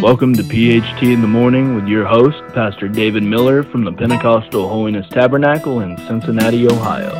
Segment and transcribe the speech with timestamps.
[0.00, 4.68] Welcome to PHT in the Morning with your host, Pastor David Miller from the Pentecostal
[4.68, 7.10] Holiness Tabernacle in Cincinnati, Ohio.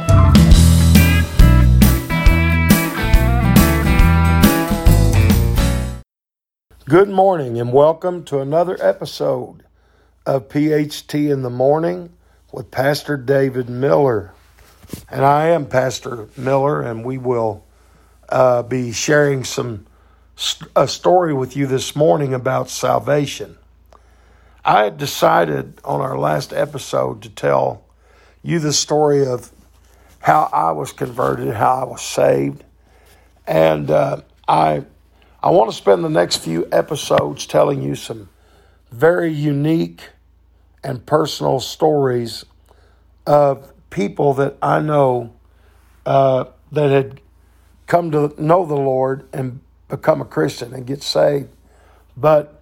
[6.85, 9.65] Good morning and welcome to another episode
[10.25, 12.11] of PHT in the Morning
[12.53, 14.33] with Pastor David Miller.
[15.11, 17.65] And I am Pastor Miller, and we will
[18.29, 19.85] uh, be sharing some
[20.77, 23.59] a story with you this morning about salvation.
[24.65, 27.85] I had decided on our last episode to tell
[28.43, 29.51] you the story of
[30.21, 32.63] how I was converted, how I was saved,
[33.47, 34.85] and uh, I
[35.43, 38.29] I want to spend the next few episodes telling you some
[38.93, 40.11] very unique
[40.85, 42.45] and personal stories
[43.27, 45.33] of people that I know
[46.07, 47.21] uh, that had
[47.87, 51.49] come to know the Lord and become a Christian and get saved.
[52.17, 52.61] But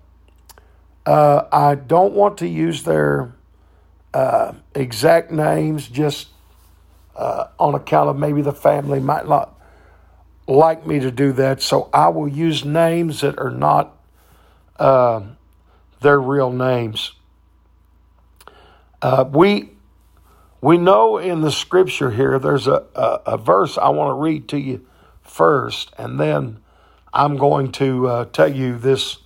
[1.05, 3.33] uh, I don't want to use their
[4.12, 6.28] uh, exact names just
[7.15, 9.59] uh, on account of maybe the family might not
[10.47, 11.62] like me to do that.
[11.62, 13.97] So I will use names that are not
[14.78, 15.22] uh,
[16.00, 17.12] their real names.
[19.03, 19.70] Uh, we
[20.61, 24.48] we know in the scripture here there's a, a, a verse I want to read
[24.48, 24.87] to you
[25.22, 26.61] first, and then
[27.17, 29.17] I'm going to uh, tell you this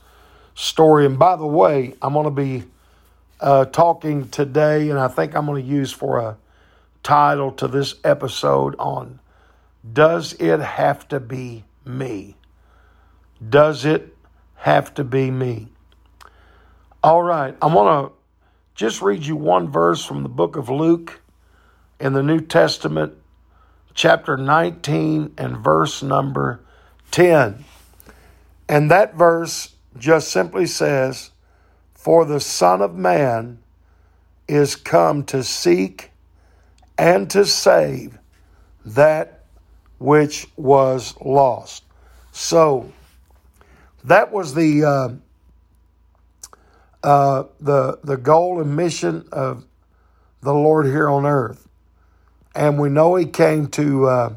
[0.55, 1.07] story.
[1.07, 2.63] And by the way, I'm going to be
[3.41, 6.37] uh, talking today, and I think I'm going to use for a
[7.03, 9.19] title to this episode on
[9.93, 12.37] Does It Have to Be Me?
[13.47, 14.17] Does it
[14.55, 15.67] have to be me?
[17.03, 18.13] All right, I'm going to
[18.77, 21.23] just read you one verse from the book of Luke
[21.99, 23.15] in the New Testament,
[23.95, 26.61] chapter 19 and verse number
[27.11, 27.65] 10.
[28.71, 31.33] And that verse just simply says,
[31.93, 33.59] For the Son of Man
[34.47, 36.13] is come to seek
[36.97, 38.17] and to save
[38.87, 39.45] that
[39.99, 41.83] which was lost.
[42.31, 42.93] So
[44.05, 45.09] that was the uh,
[47.03, 49.65] uh, the the goal and mission of
[50.43, 51.69] the Lord here on earth,
[52.55, 54.33] and we know He came to uh,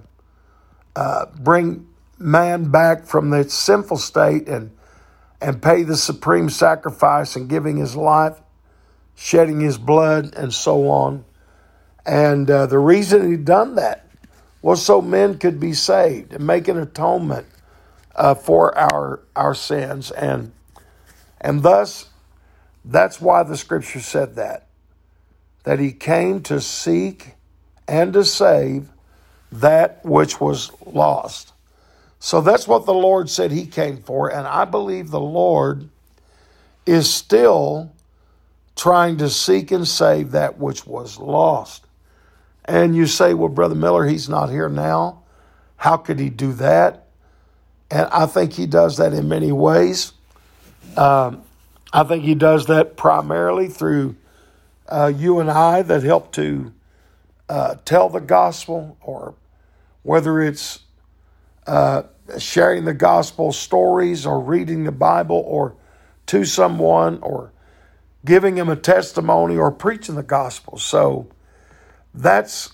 [0.95, 1.87] uh bring
[2.23, 4.71] man back from the sinful state and
[5.41, 8.39] and pay the supreme sacrifice and giving his life,
[9.13, 11.25] shedding his blood, and so on.
[12.05, 14.07] And uh, the reason he done that
[14.61, 17.45] was so men could be saved and make an atonement
[18.15, 20.53] uh, for our our sins, and
[21.41, 22.09] and thus
[22.85, 24.67] that's why the scripture said that
[25.63, 27.35] that he came to seek
[27.87, 28.89] and to save
[29.51, 31.52] that which was lost.
[32.23, 34.29] So that's what the Lord said He came for.
[34.29, 35.89] And I believe the Lord
[36.85, 37.91] is still
[38.77, 41.85] trying to seek and save that which was lost.
[42.63, 45.23] And you say, well, Brother Miller, He's not here now.
[45.75, 47.07] How could He do that?
[47.91, 50.13] And I think He does that in many ways.
[50.95, 51.43] Um,
[51.91, 54.15] I think He does that primarily through
[54.87, 56.71] uh, you and I that help to
[57.49, 59.35] uh, tell the gospel, or
[60.03, 60.82] whether it's
[61.67, 62.03] uh,
[62.37, 65.75] sharing the gospel stories or reading the Bible or
[66.27, 67.51] to someone or
[68.25, 70.77] giving them a testimony or preaching the gospel.
[70.77, 71.27] So
[72.13, 72.73] that's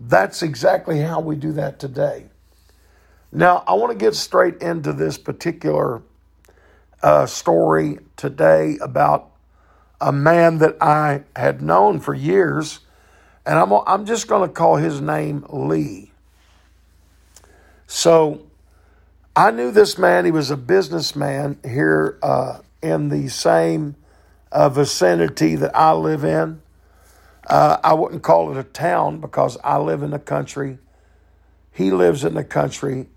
[0.00, 2.26] that's exactly how we do that today.
[3.30, 6.02] Now, I want to get straight into this particular
[7.02, 9.30] uh, story today about
[10.00, 12.80] a man that I had known for years,
[13.46, 16.11] and I'm, I'm just going to call his name Lee.
[17.94, 18.40] So
[19.36, 20.24] I knew this man.
[20.24, 23.96] He was a businessman here uh, in the same
[24.50, 26.62] uh, vicinity that I live in.
[27.46, 30.78] Uh, I wouldn't call it a town because I live in the country.
[31.70, 33.08] He lives in the country.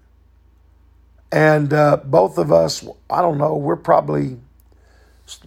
[1.31, 4.41] And uh, both of us, I don't know, we're probably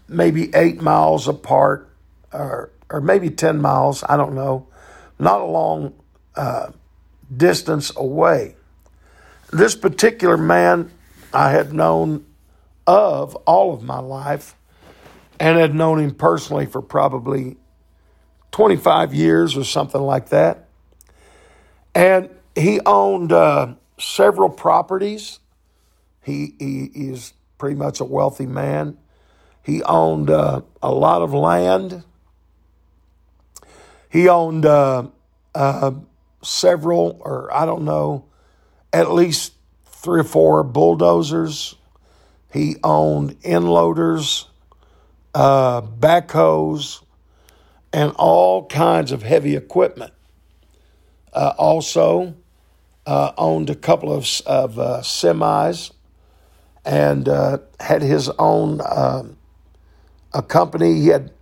[0.08, 1.90] maybe eight miles apart
[2.32, 4.68] or, or maybe 10 miles, I don't know,
[5.18, 5.92] not a long
[6.34, 6.70] uh,
[7.36, 8.54] distance away.
[9.50, 10.90] This particular man
[11.32, 12.26] I had known
[12.86, 14.54] of all of my life
[15.40, 17.56] and had known him personally for probably
[18.52, 20.68] 25 years or something like that.
[21.94, 25.38] And he owned uh, several properties.
[26.22, 28.98] He, he, is pretty much a wealthy man.
[29.62, 32.04] He owned uh, a lot of land.
[34.10, 35.08] He owned uh,
[35.54, 35.92] uh
[36.42, 38.27] several, or I don't know,
[38.92, 39.54] at least
[39.86, 41.74] three or four bulldozers
[42.52, 44.46] He owned end loaders,
[45.34, 47.04] uh, backhoes,
[47.92, 50.12] and all kinds of heavy equipment.
[51.32, 52.34] Uh, also,
[53.06, 55.92] uh, owned a couple of, of uh, semis
[56.84, 59.38] and uh, had his own um,
[60.34, 60.94] a company.
[60.94, 61.32] He had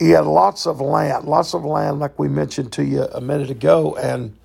[0.00, 3.50] he had lots of land, lots of land, like we mentioned to you a minute
[3.50, 4.36] ago, and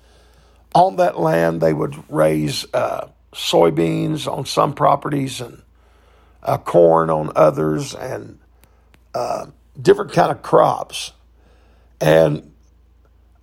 [0.74, 5.62] on that land they would raise uh, soybeans on some properties and
[6.42, 8.38] uh, corn on others, and
[9.14, 9.46] uh,
[9.80, 11.12] different kind of crops.
[12.00, 12.52] And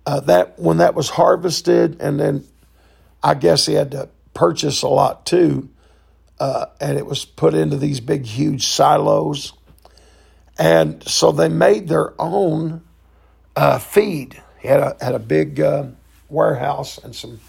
[0.06, 2.44] uh, that when that was harvested, and then
[3.22, 5.70] I guess he had to purchase a lot too,
[6.38, 9.52] uh, and it was put into these big, huge silos.
[10.58, 12.82] And so they made their own
[13.56, 14.42] uh, feed.
[14.60, 15.58] He had a, had a big
[16.30, 17.40] warehouse and some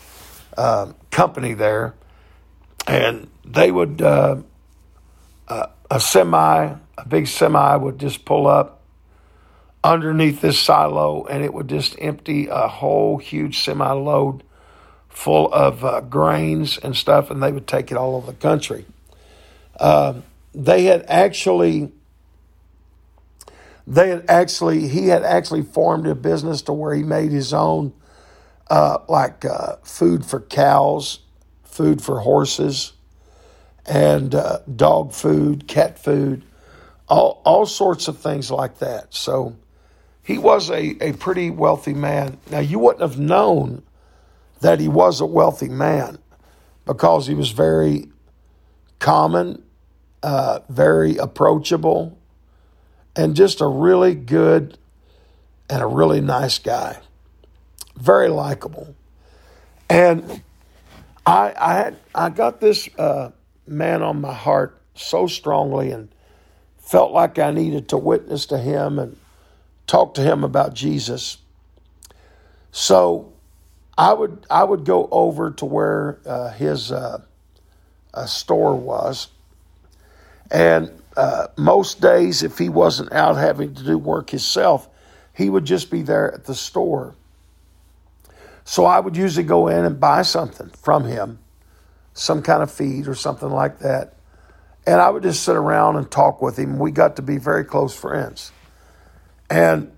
[0.58, 1.94] uh, company there.
[2.88, 4.38] And they would, uh,
[5.48, 8.82] uh, a semi, a big semi would just pull up
[9.84, 14.44] underneath this silo and it would just empty a whole huge semi load
[15.12, 18.86] full of uh, grains and stuff, and they would take it all over the country.
[19.80, 20.16] Uh,
[20.54, 21.92] they had actually,
[23.86, 27.94] they had actually, he had actually formed a business to where he made his own,
[28.72, 31.20] uh, like uh, food for cows,
[31.64, 32.94] food for horses,
[33.86, 36.44] and uh, dog food, cat food,
[37.08, 39.14] all all sorts of things like that.
[39.14, 39.56] So.
[40.24, 42.38] He was a, a pretty wealthy man.
[42.52, 43.82] Now, you wouldn't have known
[44.62, 46.20] that he was a wealthy man
[46.86, 48.08] because he was very
[49.00, 49.64] common,
[50.22, 52.18] uh, very approachable,
[53.16, 54.78] and just a really good
[55.70, 57.00] and a really nice guy.
[58.02, 58.96] Very likable.
[59.88, 60.42] And
[61.24, 63.30] I, I, had, I got this uh,
[63.68, 66.10] man on my heart so strongly and
[66.80, 69.18] felt like I needed to witness to him and
[69.86, 71.38] talk to him about Jesus.
[72.72, 73.32] So
[73.96, 77.22] I would I would go over to where uh, his uh,
[78.16, 79.28] uh, store was,
[80.50, 84.90] and uh, most days, if he wasn't out having to do work himself,
[85.34, 87.16] he would just be there at the store.
[88.64, 91.40] So I would usually go in and buy something from him,
[92.14, 94.16] some kind of feed or something like that,
[94.86, 96.80] and I would just sit around and talk with him.
[96.80, 98.52] We got to be very close friends,
[99.50, 99.92] and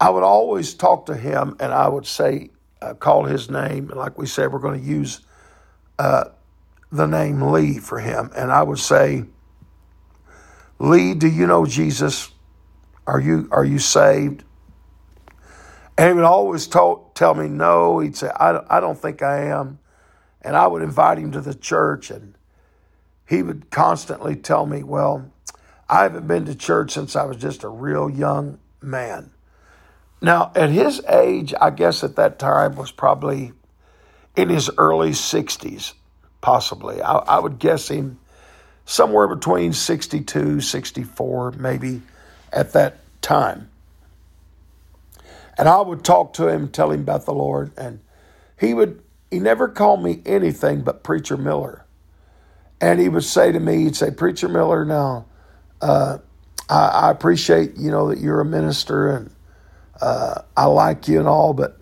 [0.00, 2.50] I would always talk to him, and I would say,
[2.80, 3.90] uh, call his name.
[3.90, 5.20] And like we said, we're going to use
[5.98, 6.24] uh,
[6.90, 8.30] the name Lee for him.
[8.34, 9.24] And I would say,
[10.78, 12.30] Lee, do you know Jesus?
[13.06, 14.44] Are you are you saved?
[15.98, 17.98] And he would always told, tell me no.
[17.98, 19.78] He'd say, I, I don't think I am.
[20.40, 22.34] And I would invite him to the church, and
[23.28, 25.30] he would constantly tell me, Well,
[25.86, 29.32] I haven't been to church since I was just a real young man.
[30.22, 33.52] Now, at his age, I guess at that time was probably
[34.34, 35.92] in his early 60s,
[36.40, 37.02] possibly.
[37.02, 38.18] I, I would guess him
[38.86, 42.00] somewhere between 62, 64, maybe
[42.50, 43.70] at that time.
[45.60, 48.00] And I would talk to him, tell him about the Lord, and
[48.58, 51.84] he would, he never called me anything but Preacher Miller.
[52.80, 55.26] And he would say to me, he'd say, Preacher Miller, now,
[55.82, 56.16] uh,
[56.70, 59.34] I, I appreciate, you know, that you're a minister and
[60.00, 61.78] uh, I like you and all, but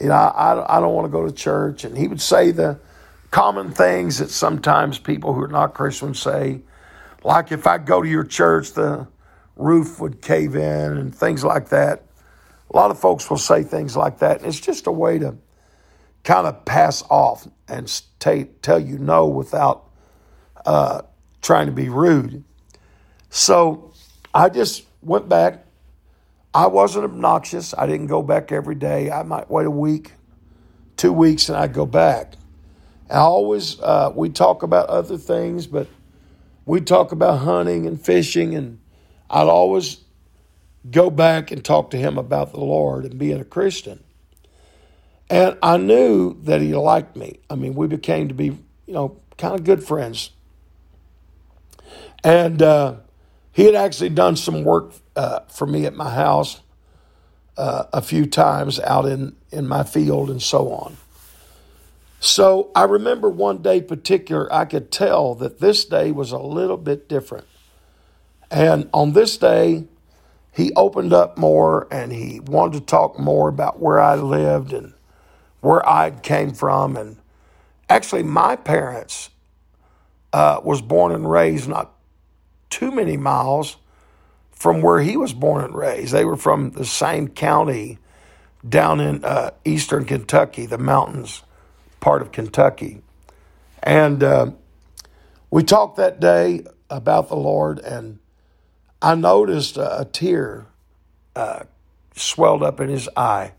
[0.00, 1.84] you know, I, I don't want to go to church.
[1.84, 2.80] And he would say the
[3.30, 6.62] common things that sometimes people who are not Christians say,
[7.22, 9.06] like if I go to your church, the
[9.54, 12.02] roof would cave in and things like that.
[12.72, 14.44] A lot of folks will say things like that.
[14.44, 15.36] It's just a way to
[16.24, 19.90] kind of pass off and t- tell you no without
[20.64, 21.02] uh,
[21.42, 22.44] trying to be rude.
[23.30, 23.92] So
[24.34, 25.66] I just went back
[26.54, 27.74] I wasn't obnoxious.
[27.76, 29.10] I didn't go back every day.
[29.10, 30.12] I might wait a week,
[30.96, 32.34] two weeks, and I'd go back.
[33.10, 35.86] I always, uh, we talk about other things, but
[36.66, 38.80] we talk about hunting and fishing, and
[39.30, 39.96] I'd always
[40.90, 44.02] go back and talk to him about the Lord and being a Christian.
[45.30, 47.40] And I knew that he liked me.
[47.48, 50.30] I mean, we became to be, you know, kind of good friends.
[52.24, 52.96] And uh,
[53.52, 56.60] he had actually done some work uh, for me at my house
[57.56, 60.96] uh, a few times out in, in my field and so on.
[62.20, 66.76] So I remember one day particular, I could tell that this day was a little
[66.76, 67.46] bit different.
[68.50, 69.86] And on this day,
[70.52, 74.92] he opened up more and he wanted to talk more about where I lived and
[75.60, 76.96] where I came from.
[76.96, 77.16] And
[77.88, 79.30] actually, my parents
[80.32, 81.92] uh, was born and raised not
[82.68, 83.76] too many miles
[84.50, 86.12] from where he was born and raised.
[86.12, 87.98] They were from the same county
[88.68, 91.42] down in uh, eastern Kentucky, the mountains
[92.00, 93.02] part of Kentucky.
[93.82, 94.52] And uh,
[95.50, 98.18] we talked that day about the Lord, and
[99.02, 100.66] I noticed a, tear
[101.34, 101.64] uh,
[102.14, 103.52] swelled up in his eye.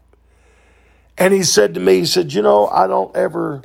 [1.18, 3.62] And he said to me, he said, You know, I don't ever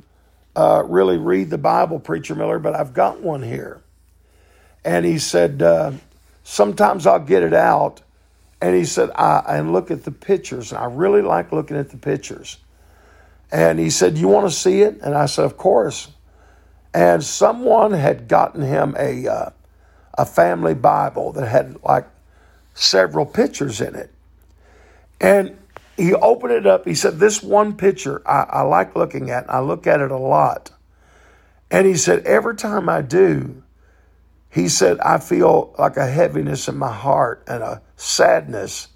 [0.56, 3.80] uh, really read the Bible, Preacher Miller, but I've got one here.
[4.84, 5.92] And he said, uh,
[6.42, 8.02] Sometimes I'll get it out.
[8.60, 10.72] And he said, I, and look at the pictures.
[10.72, 12.58] And I really like looking at the pictures.
[13.52, 14.98] And he said, You want to see it?
[15.00, 16.08] And I said, Of course.
[16.92, 19.50] And someone had gotten him a, uh,
[20.18, 22.06] a family Bible that had like
[22.74, 24.10] several pictures in it.
[25.20, 25.56] And
[25.96, 26.86] he opened it up.
[26.86, 29.48] He said, This one picture I, I like looking at.
[29.48, 30.70] I look at it a lot.
[31.70, 33.62] And he said, Every time I do,
[34.50, 38.88] he said, I feel like a heaviness in my heart and a sadness.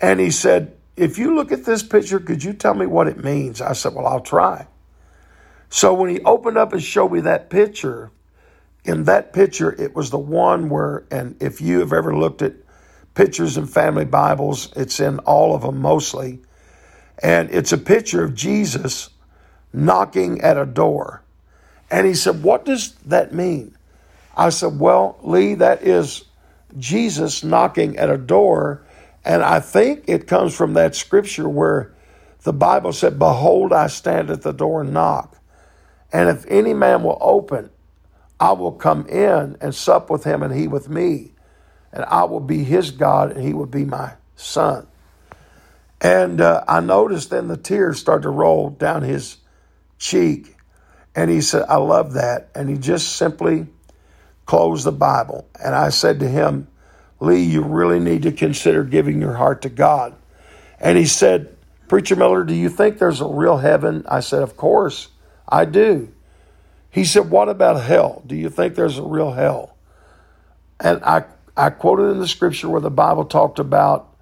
[0.00, 3.22] And he said, If you look at this picture, could you tell me what it
[3.22, 3.60] means?
[3.60, 4.66] I said, Well, I'll try.
[5.70, 8.10] So when he opened up and showed me that picture,
[8.86, 12.54] in that picture, it was the one where, and if you have ever looked at
[13.16, 14.72] pictures in family Bibles.
[14.76, 16.38] It's in all of them mostly.
[17.20, 19.10] And it's a picture of Jesus
[19.72, 21.22] knocking at a door.
[21.90, 23.74] And he said, What does that mean?
[24.36, 26.24] I said, Well, Lee, that is
[26.78, 28.82] Jesus knocking at a door.
[29.24, 31.92] And I think it comes from that scripture where
[32.42, 35.40] the Bible said, Behold, I stand at the door and knock.
[36.12, 37.70] And if any man will open,
[38.38, 41.32] I will come in and sup with him and he with me
[41.96, 44.86] and I will be his God, and he will be my son.
[45.98, 49.38] And uh, I noticed then the tears started to roll down his
[49.98, 50.56] cheek.
[51.14, 52.50] And he said, I love that.
[52.54, 53.66] And he just simply
[54.44, 55.48] closed the Bible.
[55.58, 56.68] And I said to him,
[57.18, 60.14] Lee, you really need to consider giving your heart to God.
[60.78, 61.56] And he said,
[61.88, 64.04] Preacher Miller, do you think there's a real heaven?
[64.06, 65.08] I said, Of course,
[65.48, 66.12] I do.
[66.96, 68.22] He said, What about hell?
[68.26, 69.76] Do you think there's a real hell?
[70.80, 71.24] And I
[71.54, 74.16] I quoted in the scripture where the Bible talked about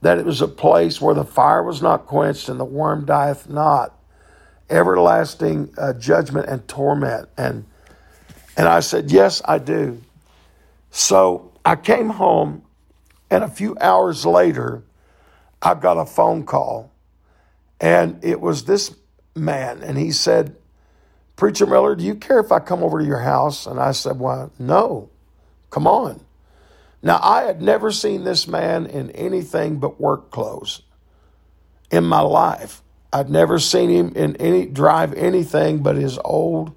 [0.00, 3.50] that it was a place where the fire was not quenched and the worm dieth
[3.50, 3.94] not,
[4.70, 7.28] everlasting uh, judgment and torment.
[7.36, 7.66] And
[8.56, 10.00] and I said, yes, I do.
[10.90, 12.62] So I came home,
[13.30, 14.82] and a few hours later,
[15.60, 16.90] I got a phone call,
[17.78, 18.96] and it was this
[19.34, 20.56] man, and he said,
[21.36, 23.66] Preacher Miller, do you care if I come over to your house?
[23.66, 25.10] And I said, Well, no,
[25.70, 26.24] come on.
[27.02, 30.82] Now, I had never seen this man in anything but work clothes
[31.90, 32.82] in my life.
[33.12, 36.74] I'd never seen him in any drive anything but his old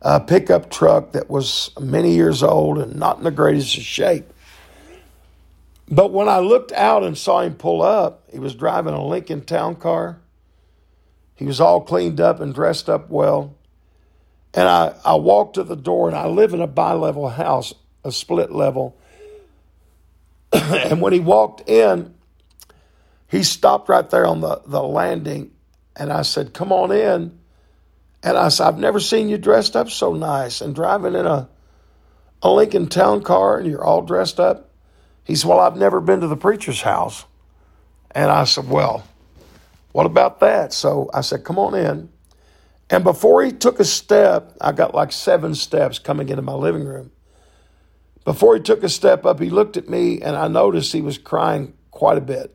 [0.00, 4.32] uh, pickup truck that was many years old and not in the greatest shape.
[5.90, 9.44] But when I looked out and saw him pull up, he was driving a Lincoln
[9.44, 10.20] Town Car.
[11.34, 13.57] He was all cleaned up and dressed up well.
[14.54, 17.74] And I, I walked to the door, and I live in a bi level house,
[18.04, 18.96] a split level.
[20.52, 22.14] and when he walked in,
[23.28, 25.52] he stopped right there on the, the landing.
[25.94, 27.38] And I said, Come on in.
[28.22, 31.48] And I said, I've never seen you dressed up so nice and driving in a,
[32.42, 34.70] a Lincoln Town car and you're all dressed up.
[35.24, 37.24] He said, Well, I've never been to the preacher's house.
[38.10, 39.06] And I said, Well,
[39.92, 40.72] what about that?
[40.72, 42.08] So I said, Come on in.
[42.90, 46.84] And before he took a step, I got like seven steps coming into my living
[46.84, 47.10] room.
[48.24, 51.18] Before he took a step up, he looked at me and I noticed he was
[51.18, 52.54] crying quite a bit.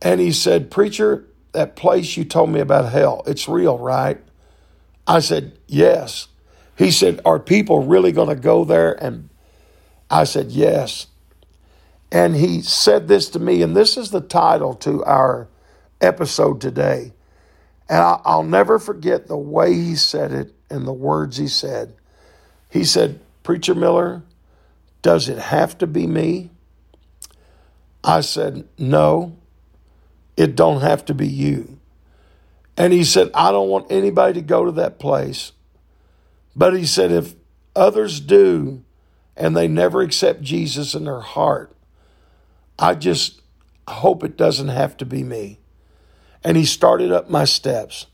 [0.00, 4.20] And he said, Preacher, that place you told me about hell, it's real, right?
[5.06, 6.28] I said, Yes.
[6.76, 8.92] He said, Are people really going to go there?
[9.02, 9.28] And
[10.10, 11.06] I said, Yes.
[12.10, 15.48] And he said this to me, and this is the title to our
[16.00, 17.12] episode today.
[17.88, 21.94] And I'll never forget the way he said it and the words he said.
[22.70, 24.22] He said, Preacher Miller,
[25.02, 26.50] does it have to be me?
[28.02, 29.36] I said, No,
[30.36, 31.78] it don't have to be you.
[32.76, 35.52] And he said, I don't want anybody to go to that place.
[36.56, 37.34] But he said, if
[37.74, 38.82] others do
[39.36, 41.74] and they never accept Jesus in their heart,
[42.78, 43.40] I just
[43.86, 45.58] hope it doesn't have to be me.
[46.44, 48.06] And he started up my steps.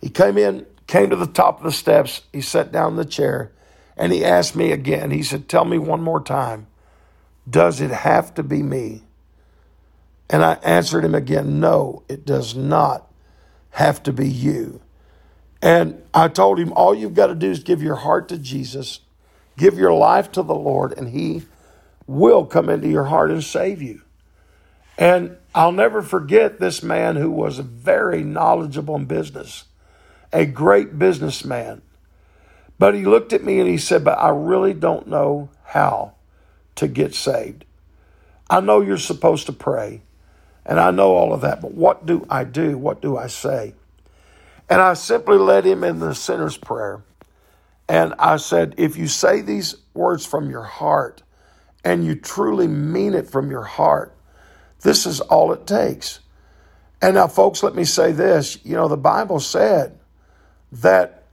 [0.00, 2.22] He came in, came to the top of the steps.
[2.32, 3.52] He sat down the chair.
[3.96, 6.68] And he asked me again, he said, Tell me one more time,
[7.50, 9.02] does it have to be me?
[10.30, 13.10] And I answered him again, No, it does not
[13.70, 14.80] have to be you.
[15.60, 19.00] And I told him, all you've got to do is give your heart to Jesus,
[19.56, 21.42] give your life to the Lord, and He
[22.06, 24.02] will come into your heart and save you.
[24.98, 29.64] And I'll never forget this man who was very knowledgeable in business,
[30.32, 31.82] a great businessman.
[32.78, 36.14] But he looked at me and he said, But I really don't know how
[36.74, 37.64] to get saved.
[38.50, 40.02] I know you're supposed to pray,
[40.66, 42.76] and I know all of that, but what do I do?
[42.76, 43.74] What do I say?
[44.68, 47.02] And I simply led him in the sinner's prayer.
[47.88, 51.22] And I said, If you say these words from your heart
[51.84, 54.14] and you truly mean it from your heart,
[54.82, 56.20] this is all it takes.
[57.00, 58.58] And now, folks, let me say this.
[58.64, 59.98] You know, the Bible said
[60.72, 61.24] that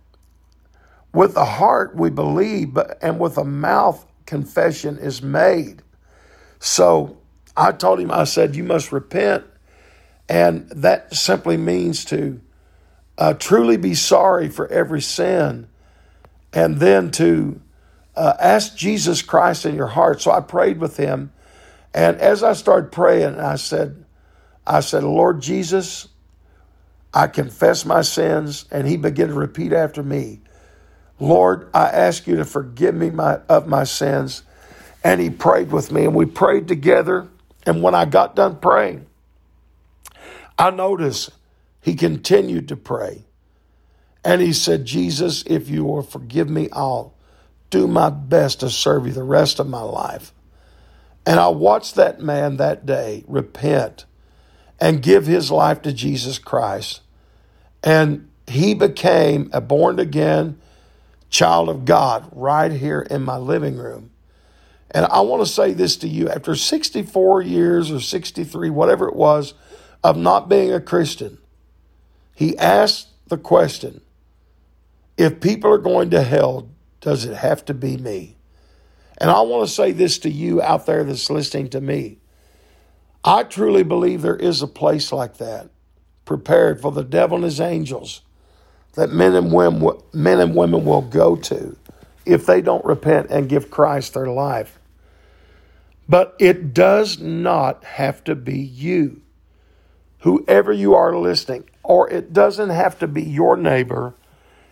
[1.13, 5.81] with the heart we believe, and with the mouth confession is made.
[6.59, 7.17] So
[7.55, 9.45] I told him, I said, you must repent.
[10.27, 12.41] And that simply means to
[13.17, 15.67] uh, truly be sorry for every sin
[16.51, 17.61] and then to
[18.15, 20.21] uh, ask Jesus Christ in your heart.
[20.21, 21.31] So I prayed with him
[21.95, 24.03] and as I started praying, I said,
[24.67, 26.09] I said, Lord Jesus,
[27.13, 28.65] I confess my sins.
[28.69, 30.41] And he began to repeat after me,
[31.21, 34.43] Lord, I ask you to forgive me my, of my sins.
[35.05, 37.29] And he prayed with me, and we prayed together.
[37.65, 39.05] And when I got done praying,
[40.59, 41.29] I noticed
[41.79, 43.23] he continued to pray.
[44.25, 47.13] And he said, Jesus, if you will forgive me, I'll
[47.69, 50.33] do my best to serve you the rest of my life.
[51.25, 54.05] And I watched that man that day repent
[54.79, 57.01] and give his life to Jesus Christ.
[57.83, 60.59] And he became a born again
[61.29, 64.11] child of God right here in my living room.
[64.91, 69.15] And I want to say this to you after 64 years or 63, whatever it
[69.15, 69.53] was,
[70.03, 71.39] of not being a Christian,
[72.35, 74.01] he asked the question
[75.17, 76.69] if people are going to hell,
[77.01, 78.34] does it have to be me?
[79.17, 82.17] And I want to say this to you out there that's listening to me.
[83.23, 85.69] I truly believe there is a place like that
[86.25, 88.21] prepared for the devil and his angels
[88.93, 91.77] that men and women, men and women will go to
[92.25, 94.79] if they don't repent and give Christ their life.
[96.07, 99.21] But it does not have to be you,
[100.19, 104.13] whoever you are listening, or it doesn't have to be your neighbor,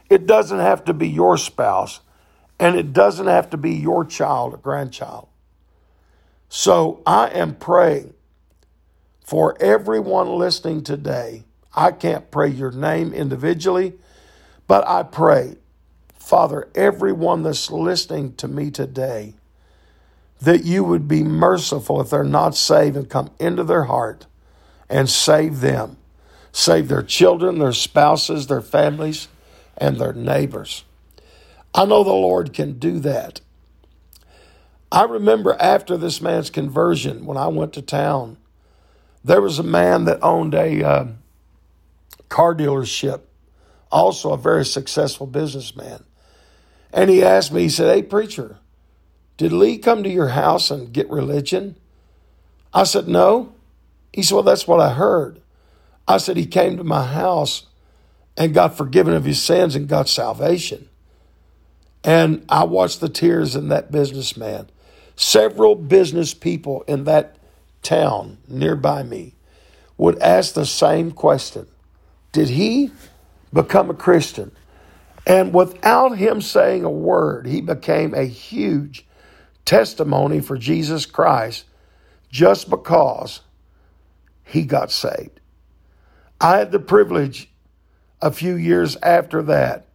[0.09, 2.01] it doesn't have to be your spouse.
[2.59, 5.27] And it doesn't have to be your child or grandchild.
[6.49, 8.13] So I am praying
[9.23, 11.43] for everyone listening today.
[11.75, 13.93] I can't pray your name individually,
[14.67, 15.55] but I pray,
[16.19, 19.33] Father, everyone that's listening to me today,
[20.41, 24.27] that you would be merciful if they're not saved and come into their heart
[24.89, 25.97] and save them.
[26.51, 29.27] Save their children, their spouses, their families,
[29.75, 30.83] and their neighbors.
[31.75, 33.41] I know the Lord can do that.
[34.91, 38.37] I remember after this man's conversion, when I went to town,
[39.23, 41.07] there was a man that owned a uh,
[42.29, 43.21] car dealership,
[43.91, 46.03] also a very successful businessman.
[46.91, 48.57] And he asked me, he said, Hey, preacher,
[49.37, 51.75] did Lee come to your house and get religion?
[52.71, 53.55] I said, No.
[54.11, 55.41] He said, Well, that's what I heard.
[56.07, 57.65] I said, He came to my house
[58.37, 60.87] and got forgiven of his sins and got salvation.
[62.03, 64.69] And I watched the tears in that businessman.
[65.15, 67.37] Several business people in that
[67.81, 69.35] town nearby me
[69.97, 71.67] would ask the same question
[72.31, 72.91] Did he
[73.53, 74.51] become a Christian?
[75.25, 79.05] And without him saying a word, he became a huge
[79.63, 81.63] testimony for Jesus Christ
[82.29, 83.39] just because
[84.43, 85.39] he got saved.
[86.41, 87.49] I had the privilege
[88.21, 89.87] a few years after that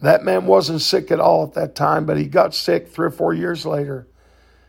[0.00, 3.10] that man wasn't sick at all at that time, but he got sick three or
[3.10, 4.06] four years later.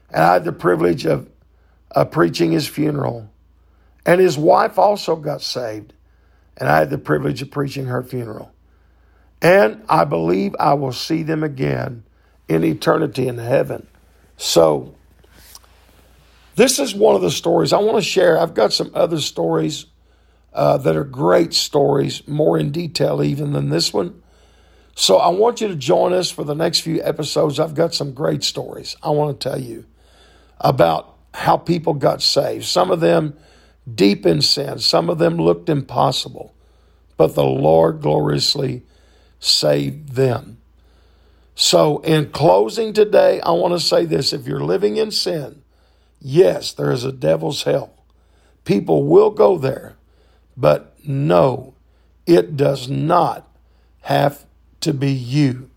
[0.10, 1.30] And I had the privilege of,
[1.92, 3.30] of preaching his funeral.
[4.06, 5.94] And his wife also got saved.
[6.58, 8.52] And I had the privilege of preaching her funeral.
[9.42, 12.04] And I believe I will see them again
[12.48, 13.88] in eternity in heaven.
[14.36, 14.96] So,
[16.56, 18.38] this is one of the stories I want to share.
[18.38, 19.86] I've got some other stories
[20.54, 24.22] uh, that are great stories, more in detail even than this one.
[25.00, 27.58] So I want you to join us for the next few episodes.
[27.58, 29.86] I've got some great stories I want to tell you
[30.60, 32.66] about how people got saved.
[32.66, 33.38] Some of them
[33.96, 36.54] deep in sin, some of them looked impossible,
[37.16, 38.84] but the Lord gloriously
[39.40, 40.58] saved them.
[41.56, 45.62] So, in closing today, I want to say this if you're living in sin,
[46.20, 47.94] yes, there is a devil's hell.
[48.66, 49.96] People will go there,
[50.58, 51.76] but no,
[52.26, 53.50] it does not
[54.02, 54.46] have
[54.82, 55.70] to be you.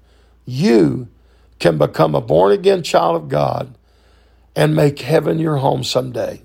[0.45, 1.09] You
[1.59, 3.77] can become a born again child of God
[4.55, 6.43] and make heaven your home someday.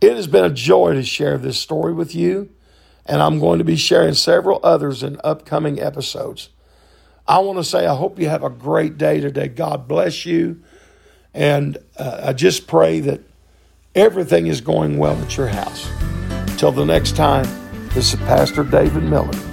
[0.00, 2.50] It has been a joy to share this story with you,
[3.06, 6.50] and I'm going to be sharing several others in upcoming episodes.
[7.26, 9.48] I want to say I hope you have a great day today.
[9.48, 10.62] God bless you.
[11.34, 13.20] And uh, I just pray that
[13.94, 15.88] everything is going well at your house.
[16.58, 17.46] Till the next time,
[17.94, 19.51] this is Pastor David Miller.